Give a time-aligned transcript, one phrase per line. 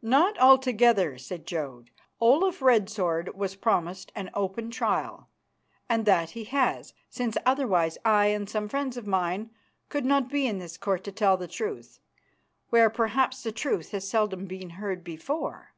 [0.00, 1.90] "Not altogether," said Jodd.
[2.22, 5.28] "Olaf Red Sword was promised an open trial,
[5.90, 9.50] and that he has, since otherwise I and some friends of mine
[9.90, 12.00] could not be in this Court to tell the truth,
[12.70, 15.74] where perhaps the truth has seldom been heard before.